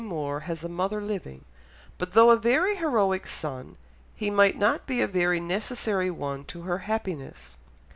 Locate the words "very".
2.35-2.77, 5.07-5.39